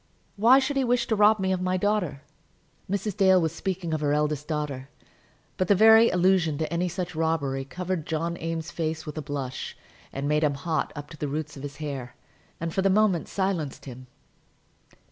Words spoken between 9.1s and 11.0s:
a blush, made him hot